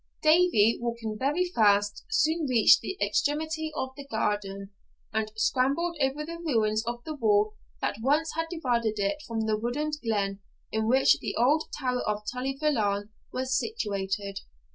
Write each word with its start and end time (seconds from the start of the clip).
Davie, 0.23 0.79
walking 0.81 1.15
very 1.19 1.45
fast, 1.45 2.05
soon 2.09 2.47
reached 2.49 2.79
the 2.81 2.97
extremity 2.99 3.71
of 3.75 3.91
the 3.95 4.07
garden, 4.07 4.71
and 5.13 5.31
scrambled 5.35 5.95
over 6.01 6.25
the 6.25 6.39
ruins 6.39 6.83
of 6.87 7.03
the 7.03 7.13
wall 7.13 7.53
that 7.81 7.97
once 8.01 8.31
had 8.35 8.47
divided 8.49 8.97
it 8.97 9.21
from 9.27 9.41
the 9.41 9.59
wooded 9.59 9.93
glen 10.03 10.39
in 10.71 10.87
which 10.87 11.19
the 11.19 11.35
old 11.37 11.65
tower 11.79 12.01
of 12.01 12.23
Tully 12.33 12.57
Veolan 12.59 13.09
was 13.31 13.55
situated. 13.55 14.39